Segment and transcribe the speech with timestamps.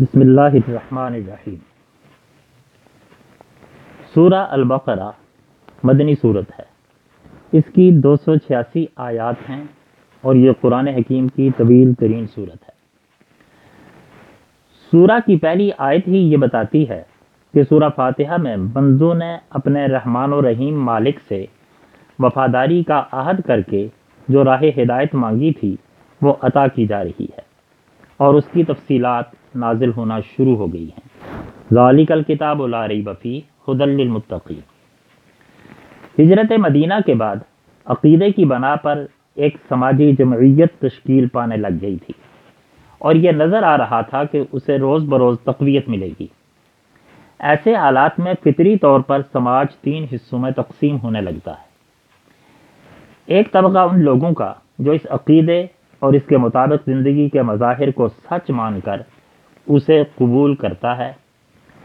[0.00, 1.56] بسم اللہ الرحمن الرحیم۔
[4.14, 5.10] سورہ البقرہ
[5.82, 6.64] مدنی صورت ہے۔
[7.52, 9.64] اس کی دو سو چھیاسی آیات ہیں
[10.20, 12.72] اور یہ قرآن حکیم کی طویل ترین صورت ہے۔
[14.92, 17.02] سورہ کی پہلی آیت ہی یہ بتاتی ہے
[17.54, 21.46] کہ سورہ فاتحہ میں بندوں نے اپنے رحمان و رحیم مالک سے
[22.18, 23.88] وفاداری کا عہد کر کے
[24.28, 25.76] جو راہ ہدایت مانگی تھی
[26.22, 27.40] وہ عطا کی جا رہی ہے
[28.16, 31.08] اور اس کی تفصیلات نازل ہونا شروع ہو گئی ہیں۔
[31.74, 34.60] ذالک الکتاب لا ریب فی ہدل للمتقین۔
[36.22, 37.36] ہجرت مدینہ کے بعد
[37.84, 42.14] عقیدے کی بنا پر ایک سماجی جمعیت تشکیل پانے لگ گئی تھی۔
[42.98, 46.26] اور یہ نظر آ رہا تھا کہ اسے روز بروز تقویت ملے گی۔
[47.38, 51.74] ایسے حالات میں فطری طور پر سماج تین حصوں میں تقسیم ہونے لگتا ہے۔
[53.26, 55.66] ایک طبقہ ان لوگوں کا جو اس عقیدے
[55.98, 59.02] اور اس کے مطابق زندگی کے مظاہر کو سچ مان کر
[59.66, 61.12] اسے قبول کرتا ہے۔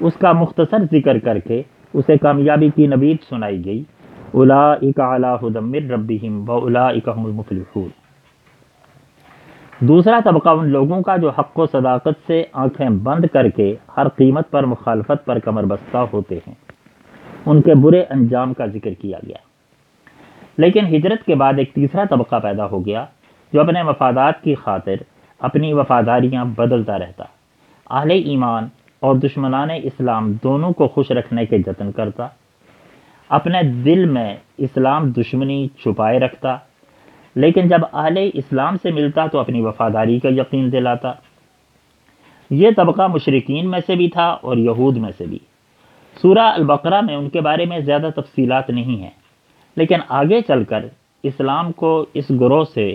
[0.00, 1.62] اس کا مختصر ذکر کر کے
[1.92, 3.84] اسے کامیابی کی نبید سنائی گئی۔
[4.34, 7.88] الا اکا ہدمر ربیم و الا اکم المفلحون۔
[9.80, 14.08] دوسرا طبقہ ان لوگوں کا جو حق و صداقت سے آنکھیں بند کر کے ہر
[14.08, 16.54] قیمت پر مخالفت پر کمر بستہ ہوتے ہیں۔
[17.46, 19.36] ان کے برے انجام کا ذکر کیا گیا۔
[20.58, 23.04] لیکن ہجرت کے بعد ایک تیسرا طبقہ پیدا ہو گیا
[23.52, 24.94] جو اپنے مفادات کی خاطر
[25.38, 27.24] اپنی وفاداریاں بدلتا رہتا۔
[27.90, 28.66] اہل ایمان
[29.02, 32.26] اور دشمنان اسلام دونوں کو خوش رکھنے کے جتن کرتا،
[33.30, 36.56] اپنے دل میں اسلام دشمنی چھپائے رکھتا،
[37.36, 41.12] لیکن جب اہل اسلام سے ملتا تو اپنی وفاداری کا یقین دلاتا۔
[42.50, 45.38] یہ طبقہ مشرقین میں سے بھی تھا اور یہود میں سے بھی۔
[46.16, 49.10] سورہ البقرہ میں ان کے بارے میں زیادہ تفصیلات نہیں ہیں،
[49.76, 50.86] لیکن آگے چل کر
[51.24, 52.86] اسلام کو اس گروہ سے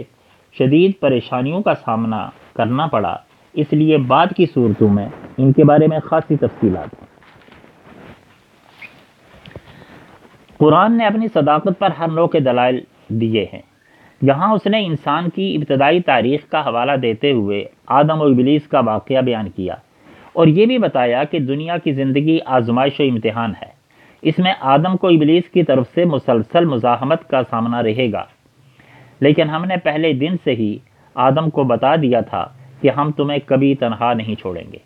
[0.56, 3.16] شدید پریشانیوں کا سامنا کرنا پڑا۔
[3.54, 7.08] اس لیے بعد کی صورتوں میں ان کے بارے میں خاصی تفصیلات ہیں۔
[10.58, 13.62] قرآن نے اپنی صداقت پر ہر نو کے دلائل دیے ہیں۔
[14.22, 18.80] یہاں اس نے انسان کی ابتدائی تاریخ کا حوالہ دیتے ہوئے آدم و ابلیس کا
[18.80, 19.76] واقعہ بیان کیا
[20.34, 23.84] اور یہ بھی بتایا کہ دنیا کی زندگی آزمائش و امتحان ہے۔
[24.22, 28.24] اس میں آدم کو ابلیس کی طرف سے مسلسل مزاحمت کا سامنا رہے گا۔
[29.20, 30.78] لیکن ہم نے پہلے دن سے ہی
[31.16, 32.48] آدم کو بتا دیا تھا
[32.84, 34.78] کہ ہم تمہیں کبھی تنہا نہیں چھوڑیں گے۔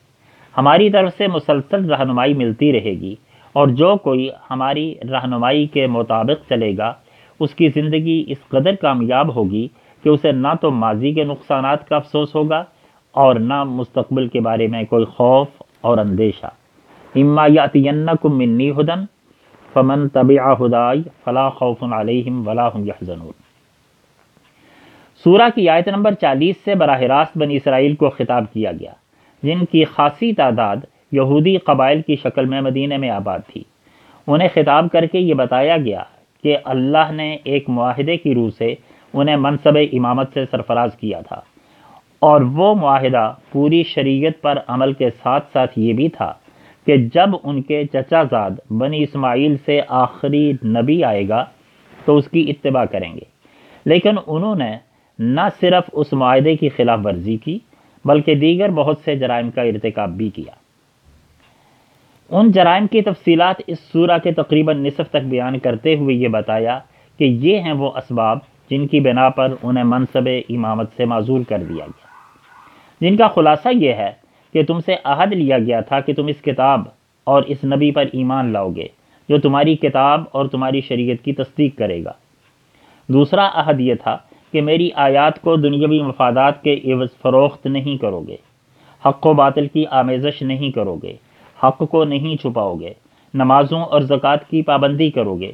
[0.58, 3.16] ہماری طرف سے مسلسل رہنمائی ملتی رہے گی
[3.54, 6.94] اور جو کوئی ہماری رہنمائی کے مطابق چلے گا،
[7.40, 9.68] اس کی زندگی اس قدر کامیاب ہوگی
[10.04, 12.64] کہ اسے نہ تو ماضی کے نقصانات کا افسوس ہوگا
[13.12, 15.48] اور نہ مستقبل کے بارے میں کوئی خوف
[15.82, 16.46] اور اندیشہ۔
[17.16, 19.06] اما یاتینکم منی ہدن
[19.74, 23.47] فمن طبع ہدائی فلا خوف علیہم ولا هم يحزنون
[25.24, 28.92] سورہ کی آیت نمبر چالیس سے براہ راست بنی اسرائیل کو خطاب کیا گیا،
[29.44, 30.78] جن کی خاصی تعداد
[31.12, 33.64] یہودی قبائل کی شکل میں مدینہ میں آباد تھی۔
[34.28, 36.04] انہیں خطاب کر کے یہ بتایا گیا
[36.44, 38.76] کہ اللہ نے ایک معاہدے کی روح سے
[39.14, 41.42] انہیں منصب امامت سے سرفراز کیا تھا۔
[42.20, 46.34] اور وہ معاہدہ پوری شریعت پر عمل کے ساتھ ساتھ یہ بھی تھا
[46.86, 51.46] کہ جب ان کے چچا زاد بنی اسماعیل سے آخری نبی آئے گا
[52.06, 53.38] تو اس کی اتباع کریں گے۔
[53.86, 54.87] لیکن انہوں نے
[55.20, 57.60] نہ صرف اس معاہدے کی خلاف ورزی کی،
[58.06, 60.52] بلکہ دیگر بہت سے جرائم کا ارتکاب بھی کیا۔
[62.30, 66.80] ان جرائم کی تفصیلات اس سورہ کے تقریباً نصف تک بیان کرتے ہوئے یہ بتایا
[67.18, 68.38] کہ یہ ہیں وہ اسباب
[68.70, 72.08] جن کی بنا پر انہیں منصب امامت سے معذور کر دیا گیا۔
[73.02, 74.12] جن کا خلاصہ یہ ہے
[74.54, 76.82] کہ تم سے عہد لیا گیا تھا کہ تم اس کتاب
[77.24, 78.88] اور اس نبی پر ایمان لاؤ گے،
[79.30, 82.12] جو تمہاری کتاب اور تمہاری شریعت کی تصدیق کرے گا۔
[83.08, 84.18] دوسرا عہد یہ تھا
[84.52, 88.36] کہ میری آیات کو دنیاوی مفادات کے عوض فروخت نہیں کرو گے۔
[89.06, 91.16] حق و باطل کی آمیزش نہیں کرو گے۔
[91.64, 92.94] حق کو نہیں چھپاؤ گے۔
[93.34, 95.52] نمازوں اور زکوٰۃ کی پابندی کرو گے۔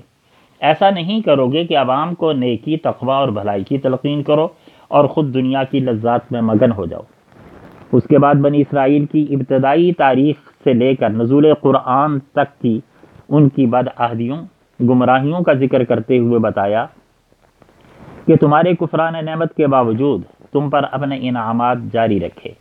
[0.59, 4.47] ایسا نہیں کرو گے کہ عوام کو نیکی، تقوی اور بھلائی کی تلقین کرو
[4.87, 7.01] اور خود دنیا کی لذات میں مگن ہو جاؤ۔
[7.91, 12.79] اس کے بعد بنی اسرائیل کی ابتدائی تاریخ سے لے کر نزول قرآن تک کی
[13.29, 14.37] ان کی بد عہدیوں
[14.84, 16.85] گمراہیوں کا ذکر کرتے ہوئے بتایا
[18.28, 20.22] کہ تمہارے کفران نعمت کے باوجود
[20.52, 22.52] تم پر اپنے انعامات جاری رکھے۔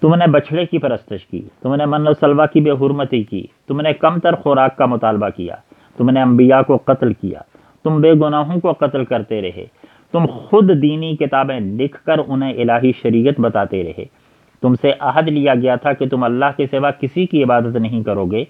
[0.00, 3.46] تم نے بچھڑے کی پرستش کی، تم نے من و سلوا کی بے حرمتی کی،
[3.68, 5.54] تم نے کم تر خوراک کا مطالبہ کیا،
[5.96, 7.40] تم نے انبیاء کو قتل کیا،
[7.84, 9.66] تم بے گناہوں کو قتل کرتے رہے،
[10.12, 14.04] تم خود دینی کتابیں لکھ کر انہیں الہی شریعت بتاتے رہے۔
[14.62, 18.02] تم سے عہد لیا گیا تھا کہ تم اللہ کے سوا کسی کی عبادت نہیں
[18.02, 18.44] کرو گے۔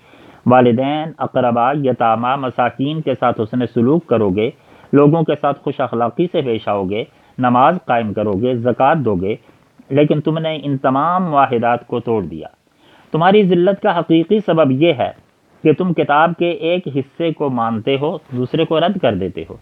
[0.47, 4.51] والدین اقربا یتامہ مساکین کے ساتھ حسن سلوک کرو گے۔
[4.95, 7.05] لوگوں کے ساتھ خوش اخلاقی سے پیش آؤ گے،
[7.39, 9.37] نماز قائم کرو گے زکوٰۃ دو گے،
[9.91, 12.49] لیکن تم نے ان تمام معاہدات کو توڑ دیا۔
[13.13, 15.11] تمہاری ذلت کا حقیقی سبب یہ ہے
[15.63, 19.57] کہ تم کتاب کے ایک حصے کو مانتے ہو، دوسرے کو رد کر دیتے ہو۔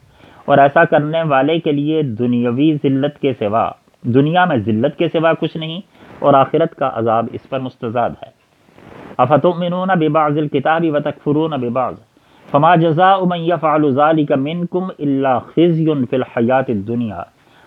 [0.45, 3.71] اور ایسا کرنے والے کے لیے دنیاوی ذلت کے سوا،
[4.03, 5.81] دنیا میں ذلت کے سوا کچھ نہیں،
[6.19, 8.31] اور آخرت کا عذاب اس پر مستضاد ہے۔
[9.19, 11.95] افتؤمنون ببعض الكتاب وتكفرون ببعض۔
[12.53, 17.23] فما جزاء من يفعل ذلك منكم الا خزي في الحياه الدنيا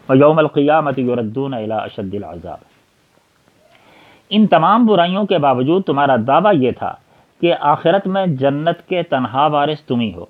[0.09, 2.57] ويوم القيامه يردون الى اشد العذاب۔
[4.29, 6.95] ان تمام برائیوں کے باوجود تمہارا دعویٰ یہ تھا
[7.41, 10.25] کہ آخرت میں جنت کے تنہا وارث تم ہی ہو،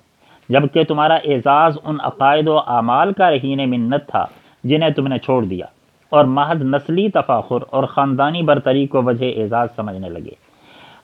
[0.48, 4.26] جبکہ تمہارا اعزاز ان عقائد و اعمال کا رہین منت تھا
[4.64, 5.66] جنہیں تم نے چھوڑ دیا۔
[6.08, 10.34] اور محض نسلی تفاخر اور خاندانی برتری کو وجہ اعزاز سمجھنے لگے۔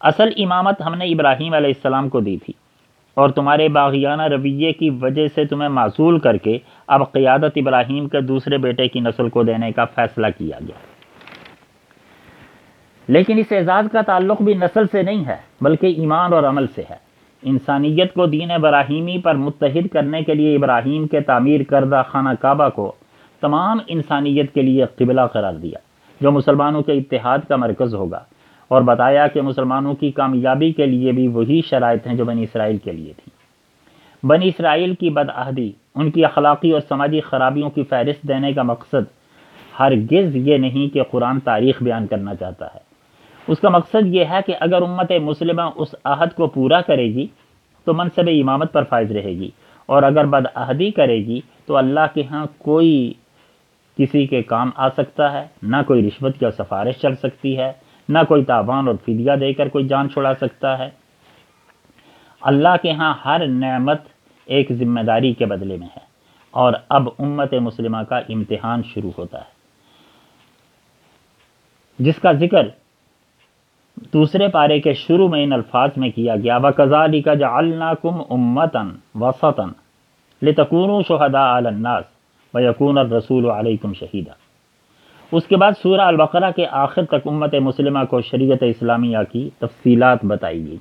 [0.00, 2.52] اصل امامت ہم نے ابراہیم علیہ السلام کو دی تھی۔
[3.14, 8.20] اور تمہارے باغیانہ رویے کی وجہ سے تمہیں معذول کر کے اب قیادت ابراہیم کے
[8.20, 10.76] دوسرے بیٹے کی نسل کو دینے کا فیصلہ کیا گیا۔
[13.08, 16.82] لیکن اس اعزاز کا تعلق بھی نسل سے نہیں ہے، بلکہ ایمان اور عمل سے
[16.90, 16.96] ہے۔
[17.42, 22.68] انسانیت کو دین ابراہیمی پر متحد کرنے کے لیے ابراہیم کے تعمیر کردہ خانہ کعبہ
[22.68, 22.92] کو
[23.40, 25.78] تمام انسانیت کے لیے قبلہ قرار دیا،
[26.20, 28.20] جو مسلمانوں کے اتحاد کا مرکز ہوگا۔
[28.72, 32.78] اور بتایا کہ مسلمانوں کی کامیابی کے لیے بھی وہی شرائط ہیں جو بنی اسرائیل
[32.78, 33.42] کے لیے تھیں۔
[34.26, 39.04] بنی اسرائیل کی بدعہدی، ان کی اخلاقی اور سماجی خرابیوں کی فہرست دینے کا مقصد
[39.80, 42.78] ہرگز یہ نہیں کہ قرآن تاریخ بیان کرنا چاہتا ہے۔
[43.48, 47.26] اس کا مقصد یہ ہے کہ اگر امت مسلمہ اس عہد کو پورا کرے گی،
[47.84, 49.50] تو منصب امامت پر فائز رہے گی۔
[49.86, 53.12] اور اگر بدعہدی کرے گی، تو اللہ کے ہاں کوئی
[53.98, 57.72] کسی کے کام آ سکتا ہے، نہ کوئی رشوت یا سفارش چل سکتی ہے۔
[58.08, 60.90] نہ کوئی تاوان اور فدیہ دے کر کوئی جان چھڑا سکتا ہے۔
[62.40, 64.00] اللہ کے ہاں ہر نعمت
[64.44, 66.04] ایک ذمہ داری کے بدلے میں ہے
[66.50, 69.50] اور اب امت مسلمہ کا امتحان شروع ہوتا ہے۔
[71.98, 72.68] جس کا ذکر
[74.12, 78.20] دوسرے پارے کے شروع میں ان الفاظ میں کیا گیا و کزالی کا جا کم
[78.30, 79.68] امتن وسطن
[80.42, 82.04] لتکون شہدا الناس
[82.54, 84.41] و یقون الرسول علیکم شہیدہ
[85.32, 90.24] اس کے بعد سورہ البقرہ کے آخر تک امت مسلمہ کو شریعت اسلامیہ کی تفصیلات
[90.24, 90.76] بتائی گئی